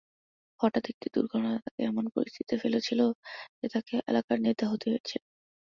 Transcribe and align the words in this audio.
হঠাৎ 0.59 0.83
একটি 0.89 1.07
দুর্ঘটনা 1.15 1.51
তাকে 1.65 1.81
এমন 1.83 2.05
পরিস্থিতিতে 2.15 2.55
ফেলেছিল 2.63 2.99
যে 3.59 3.67
তাকে 3.73 3.95
এলাকার 4.09 4.37
নেতা 4.45 4.65
হতে 4.71 4.85
হয়েছিল। 4.91 5.21